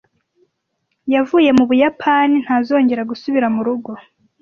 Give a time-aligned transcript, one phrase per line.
[1.13, 3.91] Yavuye mu Buyapani, ntazongera gusubira mu rugo.